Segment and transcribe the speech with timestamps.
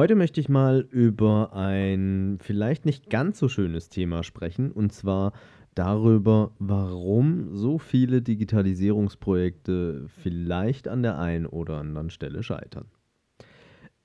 [0.00, 5.34] Heute möchte ich mal über ein vielleicht nicht ganz so schönes Thema sprechen, und zwar
[5.74, 12.86] darüber, warum so viele Digitalisierungsprojekte vielleicht an der einen oder anderen Stelle scheitern.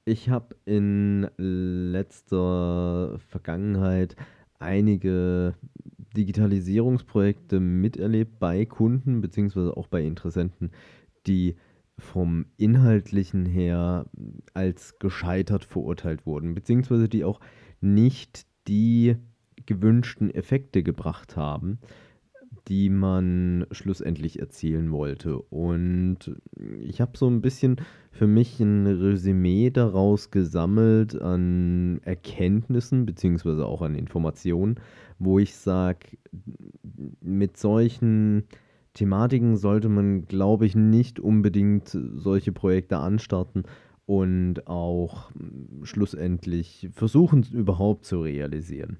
[0.04, 4.18] Ich habe in letzter Vergangenheit
[4.59, 5.54] einige
[6.18, 10.71] Digitalisierungsprojekte miterlebt bei Kunden beziehungsweise auch bei Interessenten,
[11.26, 11.55] die
[11.98, 14.05] vom Inhaltlichen her
[14.54, 17.40] als gescheitert verurteilt wurden, beziehungsweise die auch
[17.82, 19.15] nicht die
[19.65, 21.79] gewünschten Effekte gebracht haben,
[22.68, 25.38] die man schlussendlich erzielen wollte.
[25.40, 26.35] Und
[26.79, 27.77] ich habe so ein bisschen
[28.12, 34.79] für mich ein Resümee daraus gesammelt an Erkenntnissen beziehungsweise auch an Informationen,
[35.20, 36.18] wo ich sage,
[37.21, 38.46] mit solchen
[38.96, 43.63] Thematiken sollte man, glaube ich, nicht unbedingt solche Projekte anstarten
[44.05, 48.98] und auch hm, schlussendlich versuchen überhaupt zu realisieren.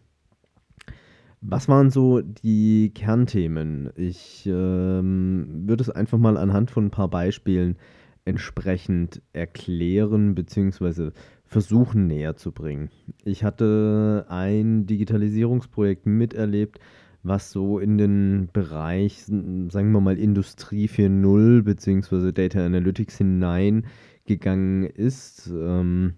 [1.42, 3.92] Was waren so die Kernthemen?
[3.96, 7.78] Ich ähm, würde es einfach mal anhand von ein paar Beispielen
[8.26, 11.12] entsprechend erklären bzw.
[11.44, 12.90] versuchen näher zu bringen.
[13.24, 16.80] Ich hatte ein Digitalisierungsprojekt miterlebt,
[17.26, 22.32] was so in den Bereich, sagen wir mal, Industrie 4.0 bzw.
[22.32, 26.14] Data Analytics hineingegangen ist ähm,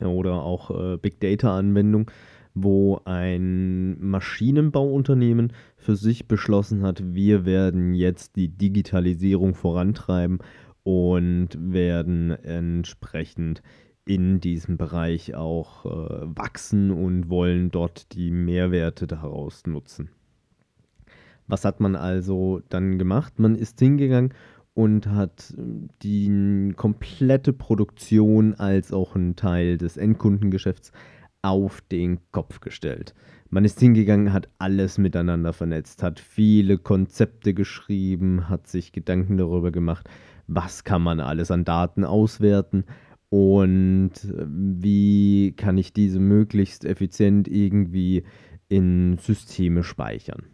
[0.00, 2.10] oder auch äh, Big Data Anwendung,
[2.54, 10.38] wo ein Maschinenbauunternehmen für sich beschlossen hat, wir werden jetzt die Digitalisierung vorantreiben
[10.84, 13.62] und werden entsprechend
[14.06, 20.10] in diesem Bereich auch äh, wachsen und wollen dort die Mehrwerte daraus nutzen.
[21.46, 23.38] Was hat man also dann gemacht?
[23.38, 24.32] Man ist hingegangen
[24.74, 25.54] und hat
[26.02, 30.92] die komplette Produktion als auch einen Teil des Endkundengeschäfts
[31.42, 33.14] auf den Kopf gestellt.
[33.50, 39.70] Man ist hingegangen, hat alles miteinander vernetzt, hat viele Konzepte geschrieben, hat sich Gedanken darüber
[39.70, 40.08] gemacht,
[40.46, 42.84] was kann man alles an Daten auswerten,
[43.34, 48.22] und äh, wie kann ich diese möglichst effizient irgendwie
[48.68, 50.44] in Systeme speichern.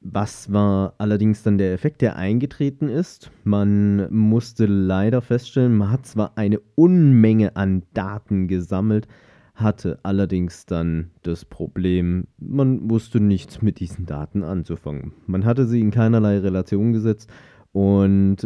[0.00, 3.30] Was war allerdings dann der Effekt, der eingetreten ist?
[3.44, 9.06] Man musste leider feststellen, man hat zwar eine Unmenge an Daten gesammelt,
[9.54, 15.12] hatte allerdings dann das Problem, man wusste nichts mit diesen Daten anzufangen.
[15.26, 17.30] Man hatte sie in keinerlei Relation gesetzt
[17.76, 18.38] und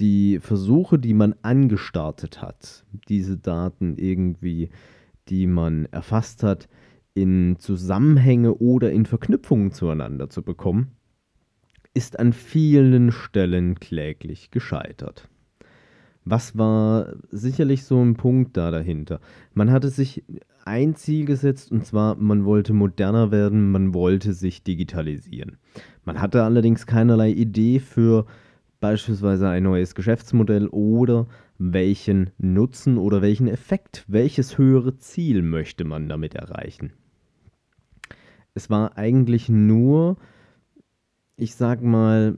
[0.00, 4.70] die Versuche, die man angestartet hat, diese Daten irgendwie,
[5.28, 6.68] die man erfasst hat,
[7.14, 10.96] in Zusammenhänge oder in Verknüpfungen zueinander zu bekommen,
[11.94, 15.28] ist an vielen Stellen kläglich gescheitert.
[16.24, 19.20] Was war sicherlich so ein Punkt da dahinter?
[19.54, 20.24] Man hatte sich
[20.64, 25.58] ein Ziel gesetzt und zwar, man wollte moderner werden, man wollte sich digitalisieren.
[26.04, 28.26] Man hatte allerdings keinerlei Idee für
[28.82, 36.08] beispielsweise ein neues Geschäftsmodell oder welchen Nutzen oder welchen Effekt, welches höhere Ziel möchte man
[36.08, 36.92] damit erreichen.
[38.54, 40.16] Es war eigentlich nur,
[41.36, 42.36] ich sag mal,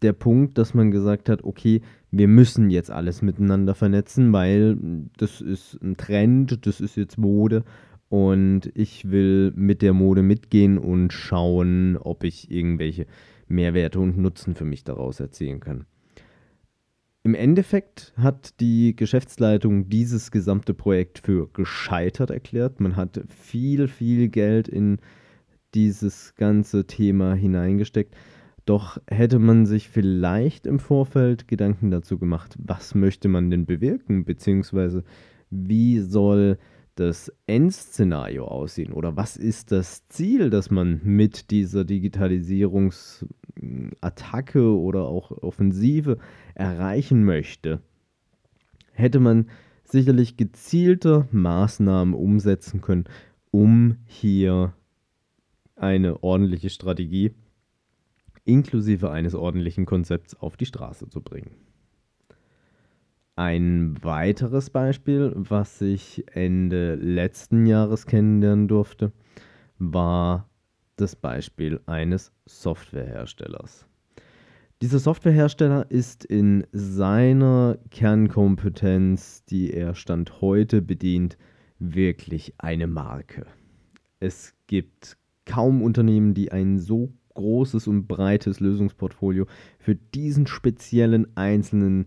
[0.00, 1.82] der Punkt, dass man gesagt hat, okay,
[2.12, 4.76] wir müssen jetzt alles miteinander vernetzen, weil
[5.16, 7.64] das ist ein Trend, das ist jetzt Mode
[8.08, 13.06] und ich will mit der Mode mitgehen und schauen, ob ich irgendwelche
[13.54, 15.86] Mehrwerte und Nutzen für mich daraus erzielen kann.
[17.22, 22.80] Im Endeffekt hat die Geschäftsleitung dieses gesamte Projekt für gescheitert erklärt.
[22.80, 24.98] Man hat viel, viel Geld in
[25.74, 28.14] dieses ganze Thema hineingesteckt.
[28.66, 34.24] Doch hätte man sich vielleicht im Vorfeld Gedanken dazu gemacht, was möchte man denn bewirken,
[34.24, 35.02] beziehungsweise
[35.50, 36.58] wie soll
[36.94, 45.30] das Endszenario aussehen oder was ist das Ziel, das man mit dieser Digitalisierungsattacke oder auch
[45.30, 46.18] Offensive
[46.54, 47.80] erreichen möchte,
[48.92, 49.50] hätte man
[49.84, 53.04] sicherlich gezielte Maßnahmen umsetzen können,
[53.50, 54.74] um hier
[55.76, 57.32] eine ordentliche Strategie
[58.44, 61.50] inklusive eines ordentlichen Konzepts auf die Straße zu bringen.
[63.36, 69.10] Ein weiteres Beispiel, was ich Ende letzten Jahres kennenlernen durfte,
[69.78, 70.48] war
[70.94, 73.86] das Beispiel eines Softwareherstellers.
[74.82, 81.36] Dieser Softwarehersteller ist in seiner Kernkompetenz, die er Stand heute bedient,
[81.80, 83.46] wirklich eine Marke.
[84.20, 89.46] Es gibt kaum Unternehmen, die ein so großes und breites Lösungsportfolio
[89.80, 92.06] für diesen speziellen einzelnen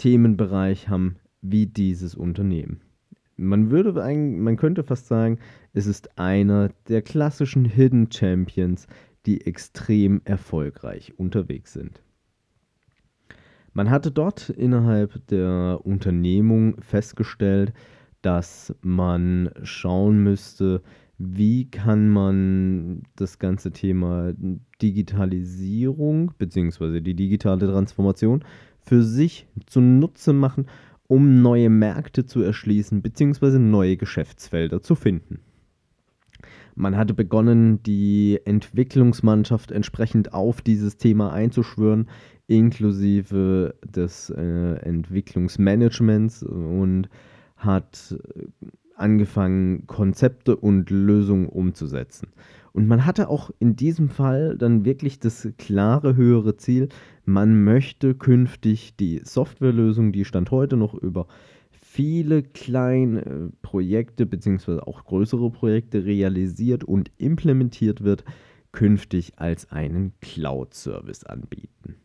[0.00, 2.80] Themenbereich haben wie dieses Unternehmen.
[3.36, 5.38] Man würde man könnte fast sagen,
[5.74, 8.86] es ist einer der klassischen Hidden Champions,
[9.26, 12.02] die extrem erfolgreich unterwegs sind.
[13.74, 17.74] Man hatte dort innerhalb der Unternehmung festgestellt,
[18.22, 20.82] dass man schauen müsste,
[21.18, 24.32] wie kann man das ganze Thema
[24.80, 27.02] Digitalisierung bzw.
[27.02, 28.42] die digitale Transformation
[28.90, 30.66] für sich zunutze machen,
[31.06, 33.60] um neue Märkte zu erschließen bzw.
[33.60, 35.38] neue Geschäftsfelder zu finden.
[36.74, 42.08] Man hatte begonnen, die Entwicklungsmannschaft entsprechend auf dieses Thema einzuschwören,
[42.48, 47.08] inklusive des äh, Entwicklungsmanagements und
[47.58, 48.18] hat
[48.96, 52.30] angefangen, Konzepte und Lösungen umzusetzen.
[52.72, 56.88] Und man hatte auch in diesem Fall dann wirklich das klare höhere Ziel,
[57.24, 61.26] man möchte künftig die Softwarelösung, die Stand heute noch über
[61.70, 64.80] viele kleine Projekte bzw.
[64.80, 68.24] auch größere Projekte realisiert und implementiert wird,
[68.72, 71.96] künftig als einen Cloud-Service anbieten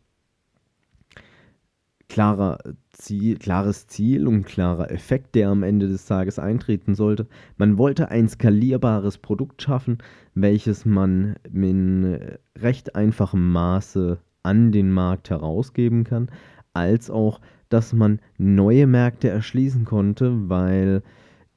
[2.08, 2.58] klarer
[2.90, 7.26] Ziel, klares Ziel und klarer Effekt, der am Ende des Tages eintreten sollte.
[7.56, 9.98] Man wollte ein skalierbares Produkt schaffen,
[10.34, 12.18] welches man in
[12.56, 16.30] recht einfachem Maße an den Markt herausgeben kann,
[16.72, 21.02] als auch, dass man neue Märkte erschließen konnte, weil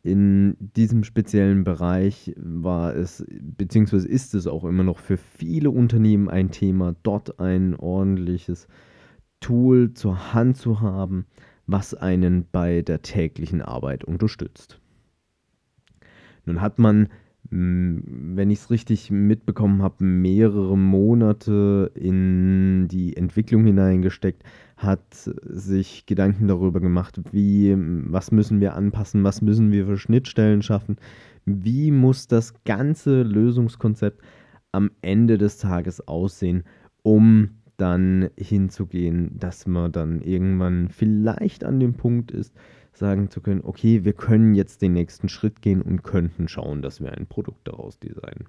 [0.02, 6.30] in diesem speziellen Bereich war es, beziehungsweise ist es auch immer noch für viele Unternehmen
[6.30, 8.68] ein Thema, dort ein ordentliches
[9.40, 11.26] Tool zur Hand zu haben,
[11.68, 14.80] was einen bei der täglichen Arbeit unterstützt.
[16.46, 17.10] Nun hat man,
[17.50, 24.44] hm, wenn ich es richtig mitbekommen habe, mehrere Monate in die Entwicklung hineingesteckt,
[24.78, 30.62] hat sich Gedanken darüber gemacht, wie, was müssen wir anpassen, was müssen wir für Schnittstellen
[30.62, 30.98] schaffen,
[31.46, 34.22] wie muss das ganze Lösungskonzept
[34.72, 36.64] am Ende des Tages aussehen,
[37.04, 42.54] um dann hinzugehen, dass man dann irgendwann vielleicht an dem Punkt ist,
[42.94, 47.02] sagen zu können, okay, wir können jetzt den nächsten Schritt gehen und könnten schauen, dass
[47.02, 48.48] wir ein Produkt daraus designen.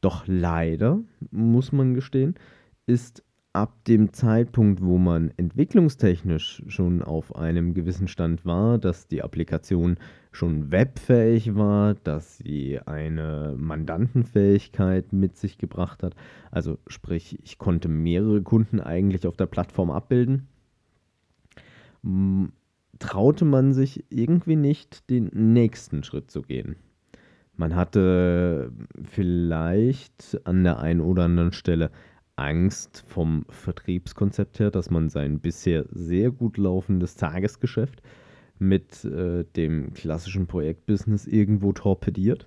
[0.00, 1.00] Doch leider,
[1.30, 2.36] muss man gestehen,
[2.86, 9.22] ist ab dem Zeitpunkt, wo man entwicklungstechnisch schon auf einem gewissen Stand war, dass die
[9.22, 9.96] Applikation
[10.30, 16.14] schon webfähig war, dass sie eine Mandantenfähigkeit mit sich gebracht hat.
[16.52, 20.46] Also sprich, ich konnte mehrere Kunden eigentlich auf der Plattform abbilden.
[23.00, 26.76] Traute man sich irgendwie nicht, den nächsten Schritt zu gehen.
[27.56, 28.72] Man hatte
[29.02, 31.90] vielleicht an der einen oder anderen Stelle
[32.40, 38.00] Angst vom Vertriebskonzept her, dass man sein bisher sehr gut laufendes Tagesgeschäft
[38.58, 42.46] mit äh, dem klassischen Projektbusiness irgendwo torpediert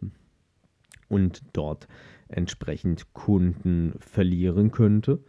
[1.10, 1.88] und dort
[2.28, 5.20] entsprechend Kunden verlieren könnte.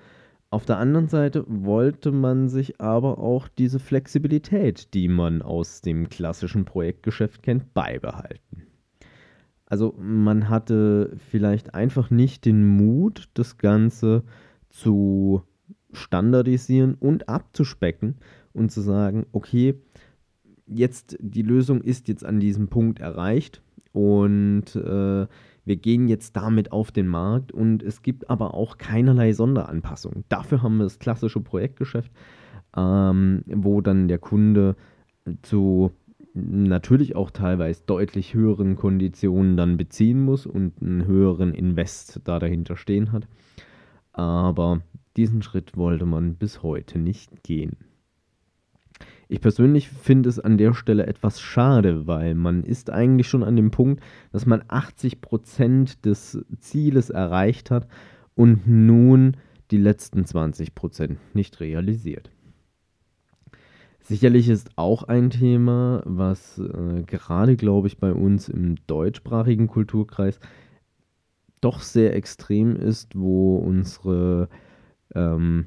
[0.48, 6.08] Auf der anderen Seite wollte man sich aber auch diese Flexibilität, die man aus dem
[6.08, 8.62] klassischen Projektgeschäft kennt, beibehalten.
[9.66, 14.22] Also man hatte vielleicht einfach nicht den Mut, das Ganze
[14.74, 15.42] zu
[15.92, 18.16] standardisieren und abzuspecken
[18.52, 19.80] und zu sagen, okay,
[20.66, 23.62] jetzt die Lösung ist jetzt an diesem Punkt erreicht
[23.92, 25.26] und äh,
[25.66, 30.24] wir gehen jetzt damit auf den Markt und es gibt aber auch keinerlei Sonderanpassungen.
[30.28, 32.10] Dafür haben wir das klassische Projektgeschäft,
[32.76, 34.74] ähm, wo dann der Kunde
[35.42, 35.92] zu
[36.34, 42.76] natürlich auch teilweise deutlich höheren Konditionen dann beziehen muss und einen höheren Invest da dahinter
[42.76, 43.28] stehen hat.
[44.14, 44.80] Aber
[45.16, 47.76] diesen Schritt wollte man bis heute nicht gehen.
[49.28, 53.56] Ich persönlich finde es an der Stelle etwas schade, weil man ist eigentlich schon an
[53.56, 54.02] dem Punkt,
[54.32, 57.88] dass man 80% des Zieles erreicht hat
[58.34, 59.36] und nun
[59.70, 62.30] die letzten 20% nicht realisiert.
[64.00, 70.38] Sicherlich ist auch ein Thema, was äh, gerade, glaube ich, bei uns im deutschsprachigen Kulturkreis
[71.64, 74.48] doch sehr extrem ist, wo unsere
[75.14, 75.66] ähm,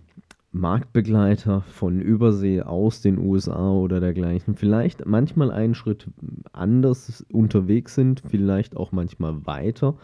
[0.51, 6.07] Marktbegleiter von Übersee aus den USA oder dergleichen vielleicht manchmal einen Schritt
[6.53, 9.97] anders unterwegs sind, vielleicht auch manchmal weiter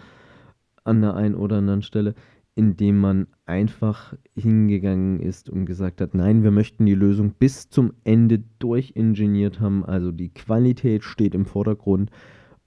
[0.83, 2.13] an der einen oder anderen Stelle,
[2.55, 7.93] indem man einfach hingegangen ist und gesagt hat, nein, wir möchten die Lösung bis zum
[8.03, 12.11] Ende durchingeniert haben, also die Qualität steht im Vordergrund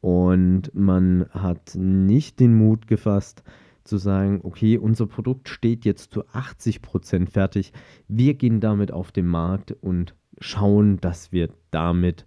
[0.06, 3.42] und man hat nicht den Mut gefasst,
[3.82, 7.72] zu sagen, okay, unser Produkt steht jetzt zu 80% fertig.
[8.06, 12.24] Wir gehen damit auf den Markt und schauen, dass wir damit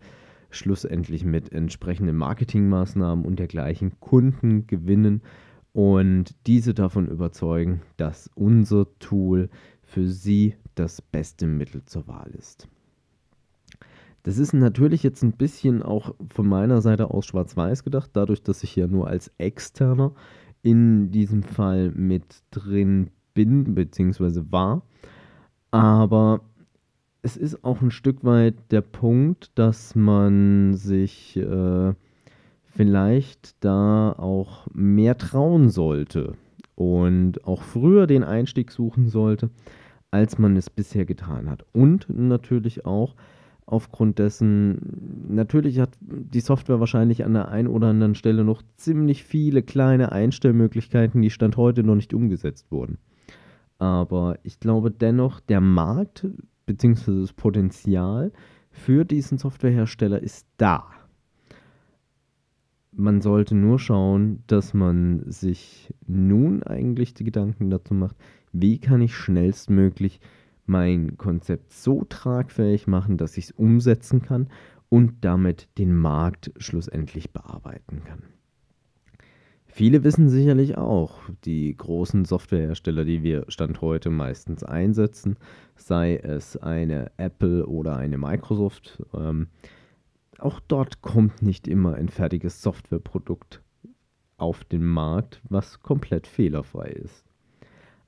[0.49, 5.21] schlussendlich mit entsprechenden Marketingmaßnahmen und dergleichen Kunden gewinnen
[5.71, 9.47] und diese davon überzeugen, dass unser Tool
[9.83, 12.67] für sie das beste Mittel zur Wahl ist.
[14.23, 18.63] Das ist natürlich jetzt ein bisschen auch von meiner Seite aus schwarz-weiß gedacht, dadurch, dass
[18.63, 20.13] ich ja nur als Externer
[20.61, 24.83] in diesem Fall mit drin bin, beziehungsweise war.
[25.71, 26.41] Aber
[27.21, 31.93] es ist auch ein Stück weit der Punkt, dass man sich äh,
[32.65, 36.33] vielleicht da auch mehr trauen sollte
[36.75, 39.49] und auch früher den Einstieg suchen sollte,
[40.11, 41.65] als man es bisher getan hat.
[41.73, 43.15] Und natürlich auch,
[43.71, 49.23] aufgrund dessen, natürlich hat die Software wahrscheinlich an der einen oder anderen Stelle noch ziemlich
[49.23, 52.97] viele kleine Einstellmöglichkeiten, die Stand heute noch nicht umgesetzt wurden.
[53.77, 56.27] Aber ich glaube dennoch, der Markt
[56.65, 57.21] bzw.
[57.21, 58.31] das Potenzial
[58.71, 60.85] für diesen Softwarehersteller ist da.
[62.91, 68.15] Man sollte nur schauen, dass man sich nun eigentlich die Gedanken dazu macht,
[68.51, 70.19] wie kann ich schnellstmöglich
[70.69, 74.47] mein Konzept so tragfähig machen, dass ich es umsetzen kann
[74.87, 78.23] und damit den Markt schlussendlich bearbeiten kann.
[79.65, 85.37] Viele wissen sicherlich auch, die großen Softwarehersteller, die wir Stand heute meistens einsetzen,
[85.75, 89.47] sei es eine Apple oder eine Microsoft, ähm,
[90.39, 93.61] auch dort kommt nicht immer ein fertiges Softwareprodukt
[94.37, 97.28] auf den Markt, was komplett fehlerfrei ist.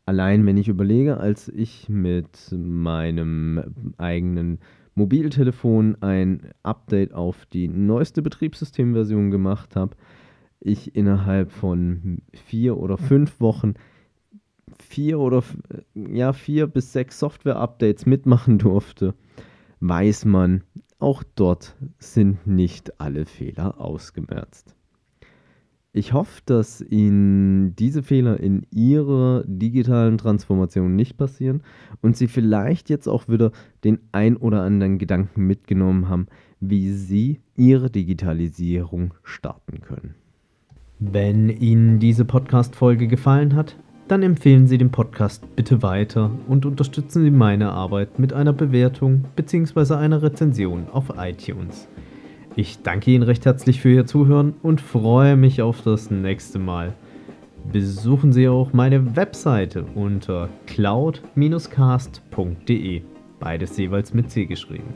[0.06, 4.60] Allein wenn ich überlege, als ich mit meinem eigenen
[4.96, 9.96] Mobiltelefon ein Update auf die neueste Betriebssystemversion gemacht habe,
[10.60, 13.74] ich innerhalb von vier oder fünf Wochen
[14.80, 15.44] vier oder
[15.96, 19.16] ja vier bis sechs Software-Updates mitmachen durfte,
[19.80, 20.64] weiß man,
[21.00, 24.76] auch dort sind nicht alle Fehler ausgemerzt.
[25.94, 31.64] Ich hoffe, dass Ihnen diese Fehler in Ihrer digitalen Transformation nicht passieren
[32.02, 33.52] und Sie vielleicht jetzt auch wieder
[33.84, 36.28] den ein oder anderen Gedanken mitgenommen haben,
[36.62, 40.16] wie Sie Ihre Digitalisierung starten können.
[41.00, 43.76] Wenn Ihnen diese Podcast-Folge gefallen hat,
[44.08, 49.26] dann empfehlen Sie den Podcast bitte weiter und unterstützen Sie meine Arbeit mit einer Bewertung
[49.36, 49.96] bzw.
[49.96, 51.90] einer Rezension auf iTunes.
[52.58, 56.94] Ich danke Ihnen recht herzlich für Ihr Zuhören und freue mich auf das nächste Mal.
[57.72, 61.32] Besuchen Sie auch meine Webseite unter cloud-cast.de,
[63.40, 64.94] beides jeweils mit C geschrieben.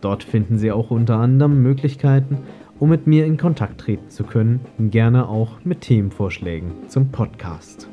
[0.00, 2.38] Dort finden Sie auch unter anderem Möglichkeiten,
[2.78, 7.88] um mit mir in Kontakt treten zu können, gerne auch mit Themenvorschlägen zum Podcast.